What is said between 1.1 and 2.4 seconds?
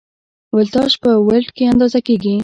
ولټ کې اندازه کېږي.